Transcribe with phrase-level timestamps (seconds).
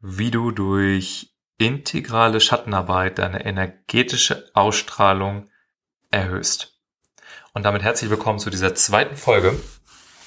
[0.00, 5.48] wie du durch integrale Schattenarbeit deine energetische Ausstrahlung
[6.10, 6.78] erhöhst.
[7.54, 9.58] Und damit herzlich willkommen zu dieser zweiten Folge.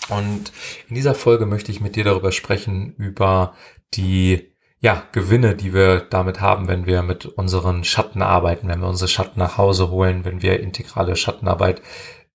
[0.09, 0.51] Und
[0.87, 3.55] in dieser Folge möchte ich mit dir darüber sprechen, über
[3.93, 8.88] die ja, Gewinne, die wir damit haben, wenn wir mit unseren Schatten arbeiten, wenn wir
[8.88, 11.81] unsere Schatten nach Hause holen, wenn wir integrale Schattenarbeit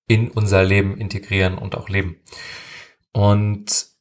[0.06, 2.20] in unser Leben integrieren und auch leben.
[3.12, 3.93] Und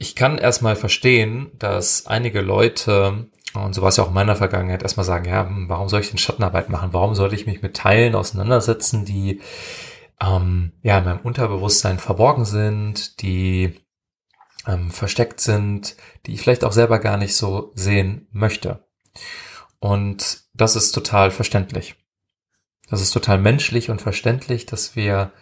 [0.00, 4.34] ich kann erstmal verstehen, dass einige Leute, und so war es ja auch in meiner
[4.34, 6.94] Vergangenheit, erstmal sagen, ja, hm, warum soll ich denn Schattenarbeit machen?
[6.94, 9.42] Warum sollte ich mich mit Teilen auseinandersetzen, die
[10.18, 13.78] ähm, ja in meinem Unterbewusstsein verborgen sind, die
[14.66, 18.86] ähm, versteckt sind, die ich vielleicht auch selber gar nicht so sehen möchte.
[19.80, 21.96] Und das ist total verständlich.
[22.88, 25.32] Das ist total menschlich und verständlich, dass wir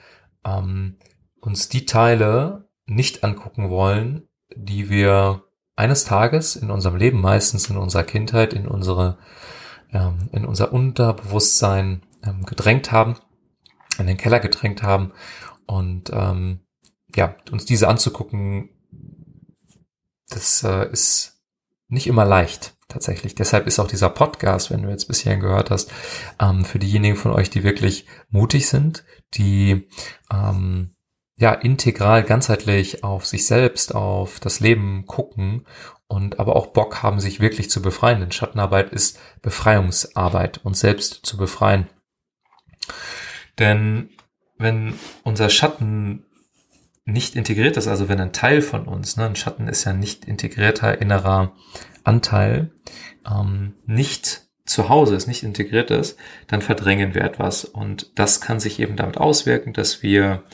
[0.44, 0.98] ähm,
[1.40, 5.42] uns die Teile nicht angucken wollen, die wir
[5.76, 9.18] eines Tages in unserem Leben, meistens in unserer Kindheit, in unsere,
[9.92, 13.16] ähm, in unser Unterbewusstsein ähm, gedrängt haben,
[13.98, 15.12] in den Keller gedrängt haben
[15.66, 16.60] und ähm,
[17.14, 18.70] ja, uns diese anzugucken,
[20.28, 21.40] das äh, ist
[21.88, 23.34] nicht immer leicht tatsächlich.
[23.34, 25.90] Deshalb ist auch dieser Podcast, wenn du jetzt bisher gehört hast,
[26.40, 29.88] ähm, für diejenigen von euch, die wirklich mutig sind, die
[30.32, 30.94] ähm,
[31.38, 35.66] ja integral, ganzheitlich auf sich selbst, auf das Leben gucken
[36.08, 38.20] und aber auch Bock haben, sich wirklich zu befreien.
[38.20, 41.88] Denn Schattenarbeit ist Befreiungsarbeit, uns selbst zu befreien.
[43.58, 44.10] Denn
[44.58, 46.24] wenn unser Schatten
[47.04, 50.24] nicht integriert ist, also wenn ein Teil von uns, ne, ein Schatten ist ja nicht
[50.24, 51.52] integrierter innerer
[52.04, 52.72] Anteil,
[53.26, 57.64] ähm, nicht zu Hause ist, nicht integriert ist, dann verdrängen wir etwas.
[57.64, 60.44] Und das kann sich eben damit auswirken, dass wir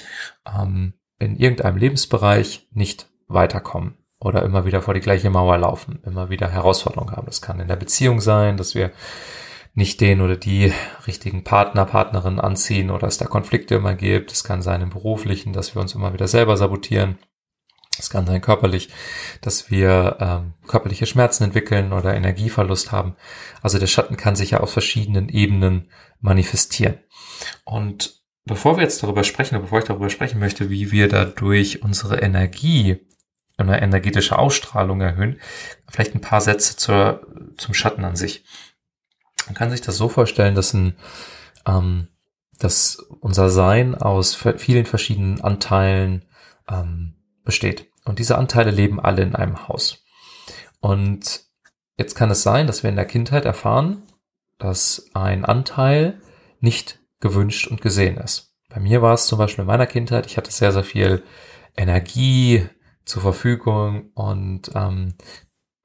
[0.47, 6.31] ähm, in irgendeinem Lebensbereich nicht weiterkommen oder immer wieder vor die gleiche Mauer laufen, immer
[6.31, 7.27] wieder Herausforderungen haben.
[7.27, 8.92] Das kann in der Beziehung sein, dass wir
[9.75, 10.73] nicht den oder die
[11.07, 14.30] richtigen Partner, Partnerin anziehen oder es da Konflikte immer gibt.
[14.30, 17.19] Es kann sein im beruflichen, dass wir uns immer wieder selber sabotieren.
[17.98, 18.88] Es kann sein körperlich,
[19.40, 23.16] dass wir ähm, körperliche Schmerzen entwickeln oder Energieverlust haben.
[23.62, 25.88] Also der Schatten kann sich ja auf verschiedenen Ebenen
[26.20, 26.98] manifestieren.
[27.64, 32.20] Und bevor wir jetzt darüber sprechen, bevor ich darüber sprechen möchte, wie wir dadurch unsere
[32.20, 33.06] Energie,
[33.56, 35.40] eine energetische Ausstrahlung erhöhen,
[35.88, 37.24] vielleicht ein paar Sätze zur,
[37.56, 38.44] zum Schatten an sich.
[39.46, 40.96] Man kann sich das so vorstellen, dass ein
[41.66, 42.08] ähm,
[42.58, 46.24] dass unser Sein aus vielen verschiedenen Anteilen
[46.68, 47.90] ähm, besteht.
[48.05, 50.05] Und diese Anteile leben alle in einem Haus.
[50.80, 51.44] Und
[51.96, 54.02] jetzt kann es sein, dass wir in der Kindheit erfahren,
[54.58, 56.20] dass ein Anteil
[56.60, 58.55] nicht gewünscht und gesehen ist.
[58.68, 61.22] Bei mir war es zum Beispiel in meiner Kindheit, ich hatte sehr, sehr viel
[61.77, 62.68] Energie
[63.05, 65.14] zur Verfügung und ähm,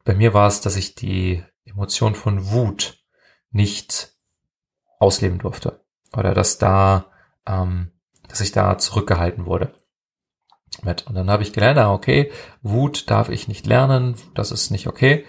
[0.05, 3.03] bei mir war es, dass ich die Emotion von Wut
[3.51, 4.13] nicht
[4.99, 7.11] ausleben durfte oder dass da,
[7.45, 7.91] ähm,
[8.27, 9.78] dass ich da zurückgehalten wurde
[10.83, 11.07] mit.
[11.07, 12.31] Und dann habe ich gelernt, ah, okay,
[12.61, 15.25] Wut darf ich nicht lernen, das ist nicht okay.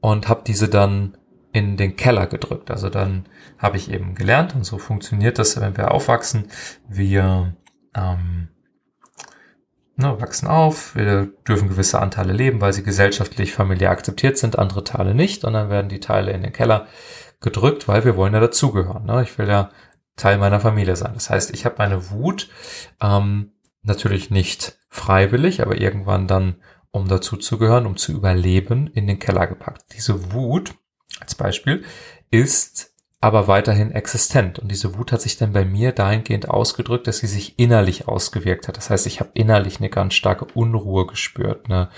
[0.00, 1.16] Und habe diese dann
[1.52, 2.70] in den Keller gedrückt.
[2.70, 3.26] Also dann
[3.58, 6.48] habe ich eben gelernt und so funktioniert das, wenn wir aufwachsen.
[6.88, 7.54] Wir
[7.94, 8.48] ähm,
[9.96, 14.84] ne, wachsen auf, wir dürfen gewisse Anteile leben, weil sie gesellschaftlich, familiär akzeptiert sind, andere
[14.84, 15.44] Teile nicht.
[15.44, 16.88] Und dann werden die Teile in den Keller
[17.40, 19.04] gedrückt, weil wir wollen ja dazugehören.
[19.04, 19.22] Ne?
[19.22, 19.70] Ich will ja
[20.16, 21.12] Teil meiner Familie sein.
[21.14, 22.48] Das heißt, ich habe meine Wut
[23.00, 23.52] ähm,
[23.84, 26.56] natürlich nicht freiwillig, aber irgendwann dann,
[26.90, 29.82] um dazuzugehören, um zu überleben, in den Keller gepackt.
[29.96, 30.74] Diese Wut,
[31.20, 31.84] als Beispiel,
[32.30, 34.58] ist aber weiterhin existent.
[34.58, 38.68] Und diese Wut hat sich dann bei mir dahingehend ausgedrückt, dass sie sich innerlich ausgewirkt
[38.68, 38.76] hat.
[38.76, 41.88] Das heißt, ich habe innerlich eine ganz starke Unruhe gespürt, ne?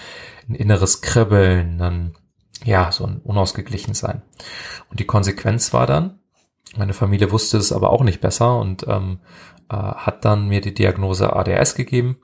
[0.48, 2.14] ein inneres Kribbeln, ein,
[2.64, 4.22] ja, so ein Unausgeglichensein.
[4.88, 6.20] Und die Konsequenz war dann,
[6.76, 9.18] meine Familie wusste es aber auch nicht besser und ähm,
[9.70, 12.18] äh, hat dann mir die Diagnose ADS gegeben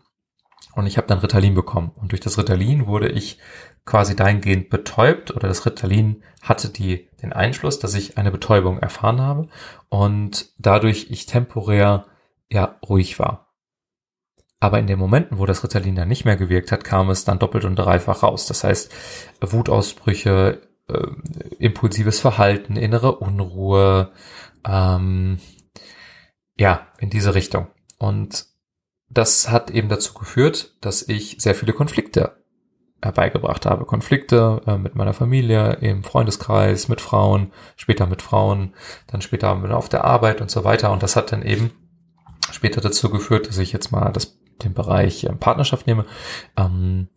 [0.75, 1.93] und ich habe dann Ritalin bekommen.
[1.95, 3.39] Und durch das Ritalin wurde ich
[3.85, 9.21] quasi dahingehend betäubt oder das Ritalin hatte die, den Einschluss, dass ich eine Betäubung erfahren
[9.21, 9.49] habe
[9.89, 12.07] und dadurch ich temporär
[12.51, 13.49] ja ruhig war.
[14.61, 17.41] Aber in den Momenten, wo das Ritalin dann nicht mehr gewirkt hat, kam es dann
[17.41, 18.47] doppelt und dreifach raus.
[18.47, 18.93] Das heißt,
[19.41, 21.07] Wutausbrüche, äh,
[21.59, 24.13] impulsives Verhalten, innere Unruhe,
[24.65, 25.41] ähm,
[26.57, 27.69] ja, in diese Richtung.
[27.99, 28.47] Und
[29.09, 32.43] das hat eben dazu geführt, dass ich sehr viele Konflikte
[33.03, 33.85] herbeigebracht habe.
[33.85, 38.75] Konflikte äh, mit meiner Familie, im Freundeskreis, mit Frauen, später mit Frauen,
[39.09, 40.93] dann später auf der Arbeit und so weiter.
[40.93, 41.73] Und das hat dann eben
[42.53, 46.07] später dazu geführt, dass ich jetzt mal das, den Bereich äh, Partnerschaft nehme,
[46.57, 47.09] ähm,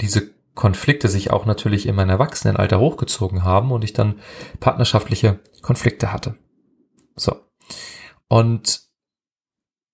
[0.00, 4.20] diese Konflikte sich auch natürlich in meinem Erwachsenenalter hochgezogen haben und ich dann
[4.58, 6.36] partnerschaftliche Konflikte hatte.
[7.16, 7.36] So.
[8.30, 8.82] Und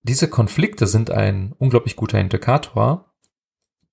[0.03, 3.11] diese Konflikte sind ein unglaublich guter Indikator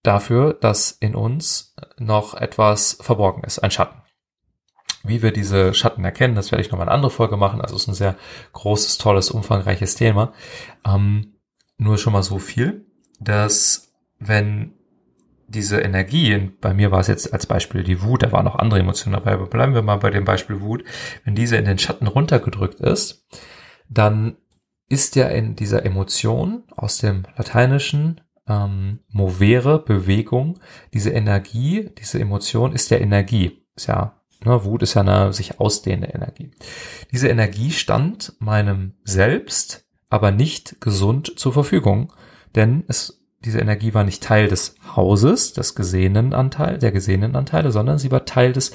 [0.02, 4.02] dafür, dass in uns noch etwas verborgen ist, ein Schatten.
[5.02, 7.62] Wie wir diese Schatten erkennen, das werde ich nochmal eine andere Folge machen.
[7.62, 8.16] Also es ist ein sehr
[8.52, 10.34] großes, tolles, umfangreiches Thema.
[10.86, 11.38] Ähm,
[11.78, 12.86] nur schon mal so viel,
[13.20, 14.74] dass wenn
[15.46, 18.80] diese Energie, bei mir war es jetzt als Beispiel die Wut, da waren noch andere
[18.80, 20.84] Emotionen dabei, aber bleiben wir mal bei dem Beispiel Wut,
[21.24, 23.26] wenn diese in den Schatten runtergedrückt ist,
[23.88, 24.36] dann
[24.88, 30.60] ist ja in dieser Emotion aus dem Lateinischen ähm, movere, Bewegung,
[30.92, 35.58] diese Energie, diese Emotion ist ja Energie, ist ja Ne, Wut ist ja eine sich
[35.58, 36.50] ausdehnende Energie.
[37.12, 42.12] Diese Energie stand meinem Selbst aber nicht gesund zur Verfügung,
[42.54, 47.72] denn es, diese Energie war nicht Teil des Hauses, des gesehenen Anteil, der gesehenen Anteile,
[47.72, 48.72] sondern sie war Teil des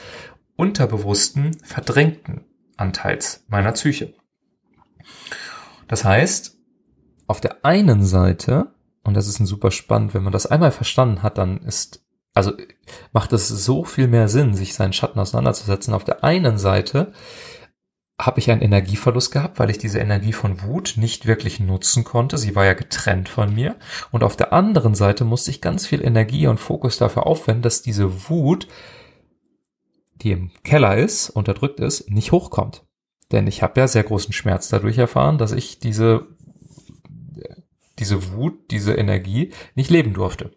[0.56, 2.42] unterbewussten, verdrängten
[2.76, 4.14] Anteils meiner Psyche.
[5.88, 6.58] Das heißt,
[7.28, 8.74] auf der einen Seite,
[9.04, 12.04] und das ist ein super spannend, wenn man das einmal verstanden hat, dann ist
[12.34, 12.54] also
[13.12, 15.94] macht es so viel mehr Sinn, sich seinen Schatten auseinanderzusetzen.
[15.94, 17.12] Auf der einen Seite
[18.20, 22.38] habe ich einen Energieverlust gehabt, weil ich diese Energie von Wut nicht wirklich nutzen konnte.
[22.38, 23.78] Sie war ja getrennt von mir.
[24.12, 27.82] Und auf der anderen Seite musste ich ganz viel Energie und Fokus dafür aufwenden, dass
[27.82, 28.68] diese Wut,
[30.16, 32.86] die im Keller ist, unterdrückt ist, nicht hochkommt.
[33.32, 36.28] Denn ich habe ja sehr großen Schmerz dadurch erfahren, dass ich diese,
[38.00, 40.52] diese Wut, diese Energie nicht leben durfte.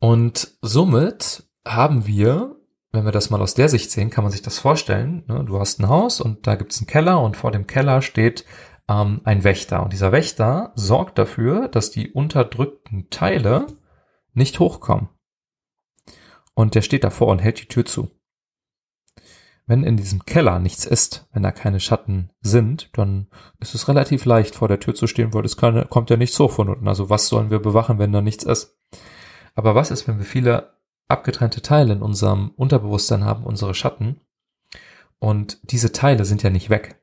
[0.00, 2.56] Und somit haben wir,
[2.92, 5.24] wenn wir das mal aus der Sicht sehen, kann man sich das vorstellen.
[5.26, 5.44] Ne?
[5.44, 8.44] Du hast ein Haus und da gibt es einen Keller und vor dem Keller steht
[8.88, 9.82] ähm, ein Wächter.
[9.82, 13.66] Und dieser Wächter sorgt dafür, dass die unterdrückten Teile
[14.32, 15.08] nicht hochkommen.
[16.54, 18.10] Und der steht davor und hält die Tür zu.
[19.68, 23.28] Wenn in diesem Keller nichts ist, wenn da keine Schatten sind, dann
[23.60, 26.50] ist es relativ leicht vor der Tür zu stehen, weil es kommt ja nichts hoch
[26.50, 26.88] von unten.
[26.88, 28.78] Also was sollen wir bewachen, wenn da nichts ist?
[29.54, 30.72] Aber was ist, wenn wir viele
[31.06, 34.22] abgetrennte Teile in unserem Unterbewusstsein haben, unsere Schatten?
[35.18, 37.02] Und diese Teile sind ja nicht weg.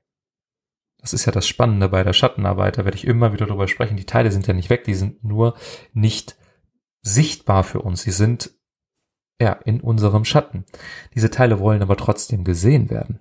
[0.97, 3.95] Das ist ja das Spannende bei der Schattenarbeit, da werde ich immer wieder drüber sprechen.
[3.95, 5.53] Die Teile sind ja nicht weg, die sind nur
[5.93, 6.35] nicht
[7.03, 8.01] sichtbar für uns.
[8.01, 8.49] Sie sind
[9.41, 10.65] ja in unserem Schatten.
[11.13, 13.19] Diese Teile wollen aber trotzdem gesehen werden.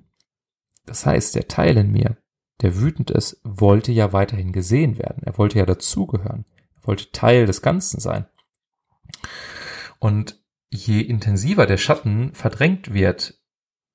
[0.86, 2.16] Das heißt, der Teil in mir,
[2.60, 5.22] der wütend ist, wollte ja weiterhin gesehen werden.
[5.24, 6.44] Er wollte ja dazugehören.
[6.76, 8.26] Er wollte Teil des Ganzen sein.
[9.98, 10.40] Und
[10.70, 13.40] je intensiver der Schatten verdrängt wird,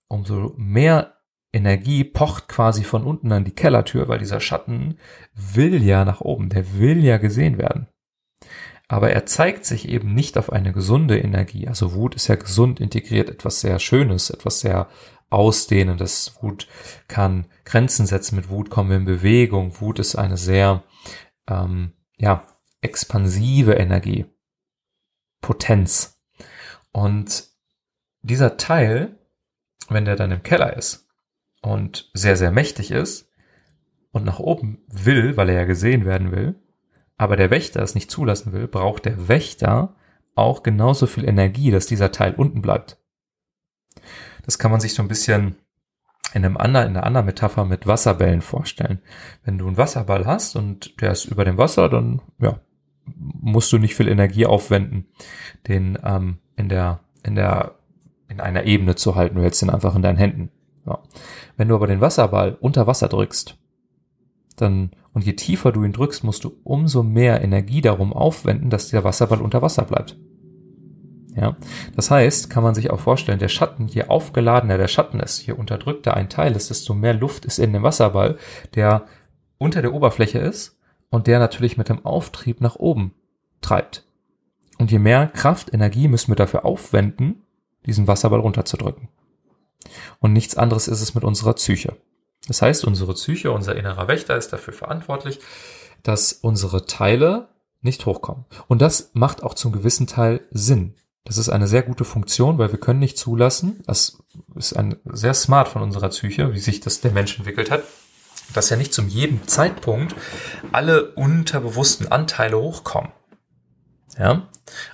[0.07, 1.16] umso mehr
[1.51, 4.98] Energie pocht quasi von unten an die Kellertür, weil dieser Schatten
[5.33, 7.88] will ja nach oben, der will ja gesehen werden.
[8.91, 11.68] Aber er zeigt sich eben nicht auf eine gesunde Energie.
[11.68, 14.89] Also Wut ist ja gesund integriert, etwas sehr Schönes, etwas sehr
[15.30, 16.36] Ausdehnendes.
[16.41, 16.68] Wut
[17.07, 19.80] kann Grenzen setzen, mit Wut kommen wir in Bewegung.
[19.80, 20.83] Wut ist eine sehr,
[21.47, 22.47] ähm, ja,
[22.81, 24.25] expansive Energie.
[25.39, 26.19] Potenz.
[26.92, 27.47] Und
[28.24, 29.19] dieser Teil,
[29.88, 31.07] wenn der dann im Keller ist
[31.62, 33.31] und sehr, sehr mächtig ist
[34.12, 36.59] und nach oben will, weil er ja gesehen werden will,
[37.19, 39.94] aber der Wächter es nicht zulassen will, braucht der Wächter
[40.36, 42.98] auch genauso viel Energie, dass dieser Teil unten bleibt.
[44.45, 45.57] Das kann man sich so ein bisschen
[46.33, 49.02] in einem anderen, in einer anderen Metapher mit Wasserbällen vorstellen.
[49.44, 52.61] Wenn du einen Wasserball hast und der ist über dem Wasser, dann ja,
[53.06, 55.06] musst du nicht viel Energie aufwenden,
[55.68, 57.76] den ähm, in der, in der,
[58.30, 59.35] in einer Ebene zu halten.
[59.35, 60.52] Du hältst ihn einfach in deinen Händen.
[60.85, 60.99] Ja.
[61.57, 63.57] Wenn du aber den Wasserball unter Wasser drückst,
[64.56, 68.89] dann, und je tiefer du ihn drückst, musst du umso mehr Energie darum aufwenden, dass
[68.89, 70.18] der Wasserball unter Wasser bleibt.
[71.35, 71.56] Ja,
[71.95, 75.54] das heißt, kann man sich auch vorstellen, der Schatten, je aufgeladener der Schatten ist, je
[75.54, 78.37] unterdrückter ein Teil ist, desto mehr Luft ist in dem Wasserball,
[78.75, 79.06] der
[79.57, 80.78] unter der Oberfläche ist
[81.09, 83.13] und der natürlich mit dem Auftrieb nach oben
[83.61, 84.06] treibt.
[84.80, 87.44] Und je mehr Kraft, Energie müssen wir dafür aufwenden,
[87.85, 89.09] diesen Wasserball runterzudrücken.
[90.19, 91.95] Und nichts anderes ist es mit unserer Psyche.
[92.47, 95.39] Das heißt, unsere Psyche, unser innerer Wächter ist dafür verantwortlich,
[96.03, 97.49] dass unsere Teile
[97.81, 98.45] nicht hochkommen.
[98.67, 100.95] Und das macht auch zum gewissen Teil Sinn.
[101.25, 104.17] Das ist eine sehr gute Funktion, weil wir können nicht zulassen, das
[104.55, 107.83] ist ein sehr smart von unserer Psyche, wie sich das der Mensch entwickelt hat,
[108.53, 110.15] dass ja nicht zum jedem Zeitpunkt
[110.71, 113.11] alle unterbewussten Anteile hochkommen.
[114.17, 114.47] Ja,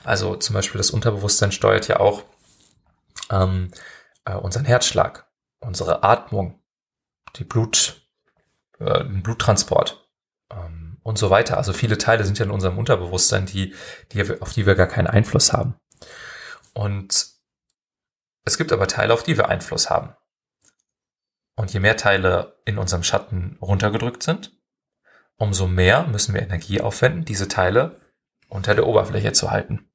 [0.04, 2.24] also zum Beispiel das Unterbewusstsein steuert ja auch
[3.32, 3.72] ähm,
[4.26, 5.28] äh, unseren Herzschlag,
[5.62, 6.60] unsere Atmung,
[7.36, 8.08] die Blut,
[8.80, 10.08] äh, den Bluttransport
[10.52, 11.58] ähm, und so weiter.
[11.58, 13.74] Also viele Teile sind ja in unserem Unterbewusstsein, die,
[14.12, 15.76] die, auf die wir gar keinen Einfluss haben.
[16.74, 17.28] Und
[18.44, 20.16] es gibt aber Teile, auf die wir Einfluss haben.
[21.56, 24.52] Und je mehr Teile in unserem Schatten runtergedrückt sind,
[25.38, 28.00] umso mehr müssen wir Energie aufwenden, diese Teile
[28.50, 29.90] unter der Oberfläche zu halten.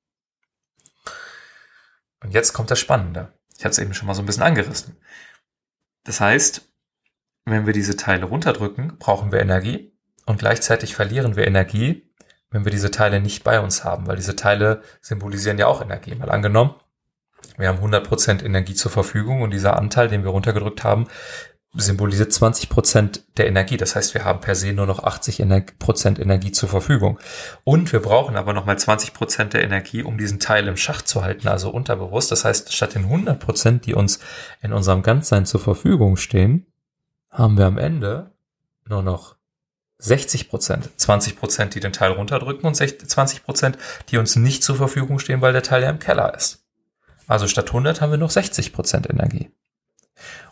[2.23, 3.33] Und jetzt kommt das Spannende.
[3.57, 4.97] Ich hatte es eben schon mal so ein bisschen angerissen.
[6.05, 6.70] Das heißt,
[7.45, 9.93] wenn wir diese Teile runterdrücken, brauchen wir Energie
[10.27, 12.11] und gleichzeitig verlieren wir Energie,
[12.51, 16.15] wenn wir diese Teile nicht bei uns haben, weil diese Teile symbolisieren ja auch Energie.
[16.15, 16.75] Mal angenommen,
[17.57, 21.07] wir haben 100% Energie zur Verfügung und dieser Anteil, den wir runtergedrückt haben,
[21.73, 23.77] symbolisiert 20 Prozent der Energie.
[23.77, 27.21] Das heißt, wir haben per se nur noch 80 Prozent Energie zur Verfügung.
[27.63, 31.23] Und wir brauchen aber nochmal 20 Prozent der Energie, um diesen Teil im Schach zu
[31.23, 32.33] halten, also unterbewusst.
[32.33, 34.19] Das heißt, statt den 100 Prozent, die uns
[34.63, 36.67] in unserem Ganzsein zur Verfügung stehen,
[37.31, 38.33] haben wir am Ende
[38.87, 39.37] nur noch
[39.99, 40.91] 60 Prozent.
[40.97, 45.41] 20 Prozent, die den Teil runterdrücken und 20 Prozent, die uns nicht zur Verfügung stehen,
[45.41, 46.65] weil der Teil ja im Keller ist.
[47.27, 49.51] Also statt 100 haben wir noch 60 Prozent Energie.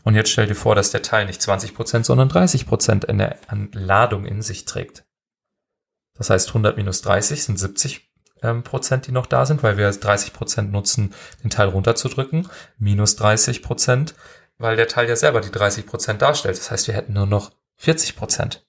[0.04, 3.70] Und jetzt stell dir vor, dass der Teil nicht 20 Prozent, sondern 30 Prozent an
[3.72, 5.04] Ladung in sich trägt.
[6.14, 8.08] Das heißt, 100 minus 30 sind 70
[8.42, 12.48] ähm, Prozent, die noch da sind, weil wir 30 Prozent nutzen, den Teil runterzudrücken.
[12.78, 14.14] Minus 30 Prozent,
[14.58, 16.58] weil der Teil ja selber die 30 Prozent darstellt.
[16.58, 18.66] Das heißt, wir hätten nur noch 40 Prozent.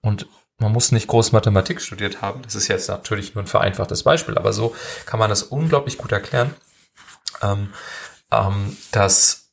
[0.00, 0.26] Und
[0.58, 2.42] man muss nicht groß Mathematik studiert haben.
[2.42, 6.12] Das ist jetzt natürlich nur ein vereinfachtes Beispiel, aber so kann man das unglaublich gut
[6.12, 6.54] erklären,
[7.42, 7.72] ähm,
[8.32, 9.52] ähm, dass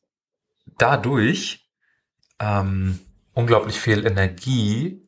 [0.77, 1.69] dadurch
[2.39, 2.99] ähm,
[3.33, 5.05] unglaublich viel Energie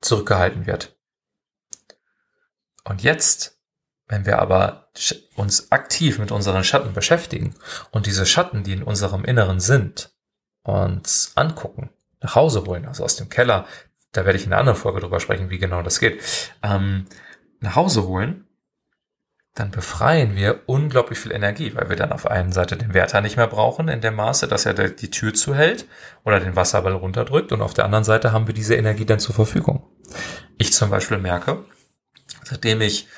[0.00, 0.96] zurückgehalten wird.
[2.84, 3.57] Und jetzt,
[4.08, 4.88] wenn wir aber
[5.36, 7.54] uns aktiv mit unseren Schatten beschäftigen
[7.90, 10.10] und diese Schatten, die in unserem Inneren sind,
[10.62, 13.66] uns angucken, nach Hause holen, also aus dem Keller,
[14.12, 16.20] da werde ich in einer anderen Folge drüber sprechen, wie genau das geht,
[16.62, 17.06] ähm,
[17.60, 18.48] nach Hause holen
[19.58, 23.36] dann befreien wir unglaublich viel Energie, weil wir dann auf einen Seite den Wärter nicht
[23.36, 25.86] mehr brauchen in dem Maße, dass er die Tür zuhält
[26.24, 29.34] oder den Wasserball runterdrückt und auf der anderen Seite haben wir diese Energie dann zur
[29.34, 29.84] Verfügung.
[30.58, 31.64] Ich zum Beispiel merke,
[32.44, 33.08] seitdem ich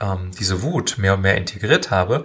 [0.00, 2.24] ähm, diese Wut mehr und mehr integriert habe,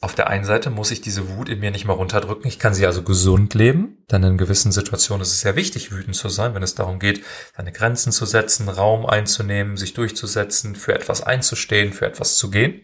[0.00, 2.46] auf der einen Seite muss ich diese Wut in mir nicht mehr runterdrücken.
[2.46, 4.04] Ich kann sie also gesund leben.
[4.10, 7.24] Denn in gewissen Situationen ist es sehr wichtig, wütend zu sein, wenn es darum geht,
[7.56, 12.80] seine Grenzen zu setzen, Raum einzunehmen, sich durchzusetzen, für etwas einzustehen, für etwas zu gehen.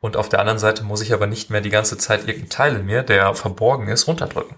[0.00, 2.76] Und auf der anderen Seite muss ich aber nicht mehr die ganze Zeit irgendeinen Teil
[2.76, 4.56] in mir, der verborgen ist, runterdrücken.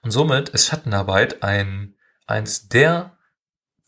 [0.00, 3.18] Und somit ist Schattenarbeit ein, eins der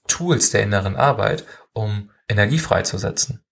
[0.07, 3.43] Tools der inneren Arbeit, um Energie freizusetzen.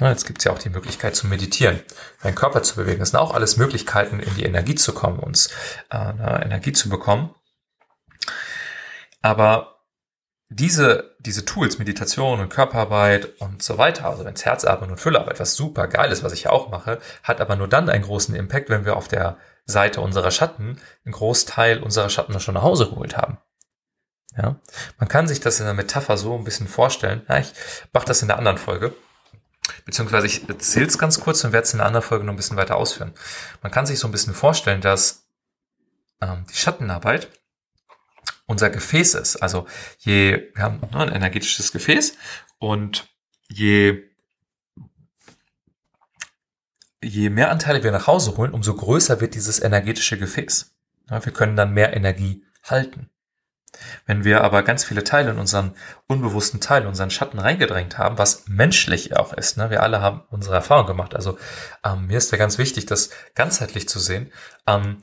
[0.00, 1.80] Jetzt gibt es ja auch die Möglichkeit zu meditieren,
[2.22, 3.00] deinen Körper zu bewegen.
[3.00, 5.50] Das sind auch alles Möglichkeiten, in die Energie zu kommen, uns
[5.90, 7.34] äh, Energie zu bekommen.
[9.20, 9.72] Aber
[10.48, 15.40] diese, diese Tools, Meditation und Körperarbeit und so weiter, also wenn es Herzarbeit und Füllarbeit,
[15.40, 18.34] was super geil ist, was ich ja auch mache, hat aber nur dann einen großen
[18.34, 22.88] Impact, wenn wir auf der Seite unserer Schatten einen Großteil unserer Schatten schon nach Hause
[22.88, 23.38] geholt haben.
[24.36, 24.56] Ja,
[24.98, 27.22] man kann sich das in der Metapher so ein bisschen vorstellen.
[27.28, 27.52] Ja, ich
[27.92, 28.94] mache das in der anderen Folge
[29.84, 32.36] beziehungsweise ich erzähle es ganz kurz und werde es in einer anderen Folge noch ein
[32.36, 33.12] bisschen weiter ausführen.
[33.62, 35.26] Man kann sich so ein bisschen vorstellen, dass
[36.20, 37.28] ähm, die Schattenarbeit
[38.46, 39.36] unser Gefäß ist.
[39.36, 39.66] Also
[39.98, 42.16] je, wir haben ne, ein energetisches Gefäß
[42.58, 43.08] und
[43.48, 44.02] je,
[47.02, 50.74] je mehr Anteile wir nach Hause holen, umso größer wird dieses energetische Gefäß.
[51.10, 53.11] Ja, wir können dann mehr Energie halten.
[54.06, 55.74] Wenn wir aber ganz viele Teile in unseren
[56.06, 59.70] unbewussten Teil, unseren Schatten reingedrängt haben, was menschlich auch ist, ne?
[59.70, 61.14] wir alle haben unsere Erfahrung gemacht.
[61.14, 61.38] Also
[61.84, 64.30] ähm, mir ist ja ganz wichtig, das ganzheitlich zu sehen.
[64.66, 64.98] Ähm,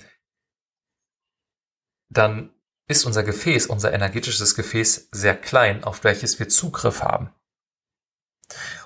[2.09, 2.51] dann
[2.87, 7.31] ist unser Gefäß, unser energetisches Gefäß sehr klein, auf welches wir Zugriff haben.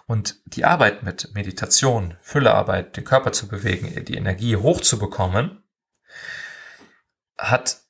[0.08, 5.64] Und die Arbeit mit Meditation, Füllearbeit, den Körper zu bewegen, die Energie hochzubekommen,
[7.38, 7.83] hat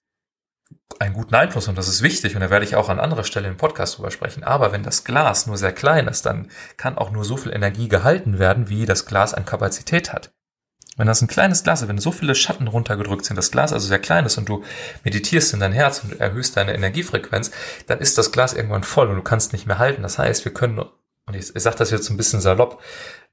[1.03, 3.49] einen guten Einfluss und das ist wichtig und da werde ich auch an anderer Stelle
[3.49, 4.43] im Podcast drüber sprechen.
[4.43, 7.89] Aber wenn das Glas nur sehr klein ist, dann kann auch nur so viel Energie
[7.89, 10.33] gehalten werden, wie das Glas an Kapazität hat.
[10.95, 13.87] Wenn das ein kleines Glas ist, wenn so viele Schatten runtergedrückt sind, das Glas also
[13.87, 14.63] sehr klein ist und du
[15.03, 17.51] meditierst in dein Herz und erhöhst deine Energiefrequenz,
[17.87, 20.03] dann ist das Glas irgendwann voll und du kannst nicht mehr halten.
[20.03, 22.81] Das heißt, wir können, und ich, ich sage das jetzt ein bisschen salopp,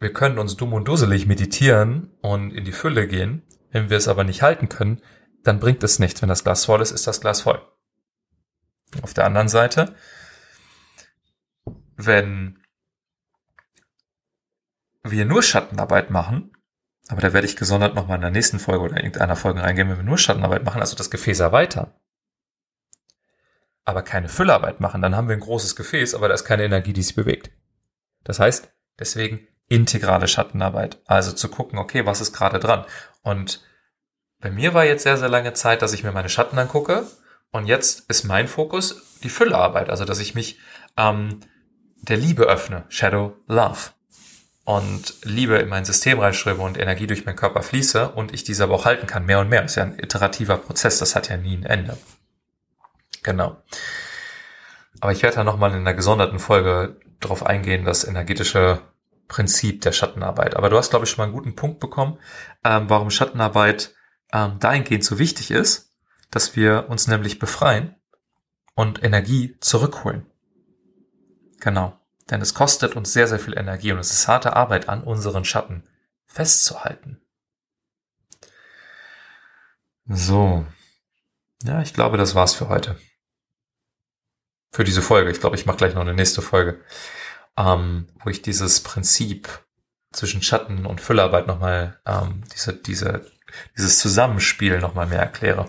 [0.00, 3.42] wir können uns dumm und dusselig meditieren und in die Fülle gehen.
[3.70, 5.02] Wenn wir es aber nicht halten können,
[5.42, 6.22] dann bringt es nichts.
[6.22, 7.60] Wenn das Glas voll ist, ist das Glas voll.
[9.02, 9.94] Auf der anderen Seite,
[11.96, 12.62] wenn
[15.02, 16.52] wir nur Schattenarbeit machen,
[17.08, 19.96] aber da werde ich gesondert nochmal in der nächsten Folge oder irgendeiner Folge reingehen, wenn
[19.96, 21.92] wir nur Schattenarbeit machen, also das Gefäß erweitern,
[23.84, 26.92] aber keine Füllarbeit machen, dann haben wir ein großes Gefäß, aber da ist keine Energie,
[26.92, 27.50] die sich bewegt.
[28.24, 31.00] Das heißt, deswegen integrale Schattenarbeit.
[31.06, 32.84] Also zu gucken, okay, was ist gerade dran?
[33.22, 33.64] Und
[34.40, 37.06] bei mir war jetzt sehr, sehr lange Zeit, dass ich mir meine Schatten angucke.
[37.52, 39.90] Und jetzt ist mein Fokus die Füllearbeit.
[39.90, 40.58] Also, dass ich mich
[40.96, 41.40] ähm,
[42.02, 42.84] der Liebe öffne.
[42.88, 43.90] Shadow Love.
[44.64, 48.64] Und Liebe in mein System reinströme und Energie durch meinen Körper fließe und ich diese
[48.64, 49.62] aber auch halten kann, mehr und mehr.
[49.62, 51.98] Das ist ja ein iterativer Prozess, das hat ja nie ein Ende.
[53.22, 53.56] Genau.
[55.00, 58.82] Aber ich werde da nochmal in einer gesonderten Folge drauf eingehen, das energetische
[59.28, 60.56] Prinzip der Schattenarbeit.
[60.56, 62.18] Aber du hast, glaube ich, schon mal einen guten Punkt bekommen,
[62.64, 63.94] ähm, warum Schattenarbeit
[64.32, 65.92] ähm, dahingehend so wichtig ist,
[66.30, 67.96] dass wir uns nämlich befreien
[68.74, 70.26] und Energie zurückholen.
[71.60, 71.98] Genau.
[72.30, 75.44] Denn es kostet uns sehr, sehr viel Energie und es ist harte Arbeit an unseren
[75.44, 75.82] Schatten
[76.26, 77.20] festzuhalten.
[80.06, 80.64] So.
[81.62, 82.96] Ja, ich glaube, das war's für heute.
[84.72, 85.30] Für diese Folge.
[85.30, 86.80] Ich glaube, ich mache gleich noch eine nächste Folge,
[87.56, 89.48] ähm, wo ich dieses Prinzip
[90.12, 93.30] zwischen Schatten und Füllarbeit nochmal, ähm, diese, diese,
[93.76, 95.68] dieses Zusammenspiel nochmal mehr erkläre.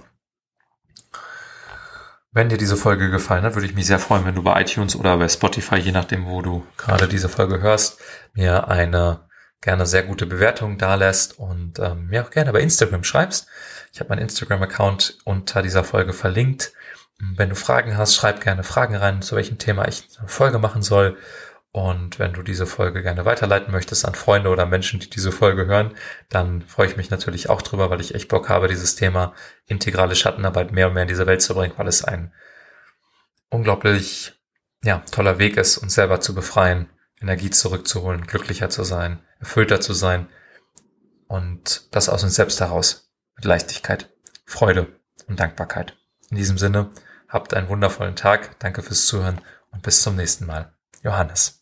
[2.34, 4.96] Wenn dir diese Folge gefallen hat, würde ich mich sehr freuen, wenn du bei iTunes
[4.96, 8.00] oder bei Spotify, je nachdem, wo du gerade diese Folge hörst,
[8.34, 9.28] mir eine
[9.60, 13.48] gerne sehr gute Bewertung dalässt und ähm, mir auch gerne bei Instagram schreibst.
[13.94, 16.72] Ich habe meinen Instagram-Account unter dieser Folge verlinkt.
[17.36, 20.82] Wenn du Fragen hast, schreib gerne Fragen rein, zu welchem Thema ich eine Folge machen
[20.82, 21.18] soll.
[21.74, 25.68] Und wenn du diese Folge gerne weiterleiten möchtest an Freunde oder Menschen, die diese Folge
[25.68, 25.96] hören,
[26.28, 29.34] dann freue ich mich natürlich auch drüber, weil ich echt Bock habe, dieses Thema
[29.68, 32.34] integrale Schattenarbeit mehr und mehr in diese Welt zu bringen, weil es ein
[33.50, 34.34] unglaublich
[34.84, 36.90] ja, toller Weg ist, uns selber zu befreien,
[37.22, 40.28] Energie zurückzuholen, glücklicher zu sein, erfüllter zu sein
[41.28, 44.10] und das aus uns selbst heraus mit Leichtigkeit,
[44.46, 45.96] Freude und Dankbarkeit.
[46.30, 46.92] In diesem Sinne,
[47.30, 49.40] habt einen wundervollen Tag, danke fürs Zuhören
[49.72, 50.74] und bis zum nächsten Mal.
[51.04, 51.61] Johannes.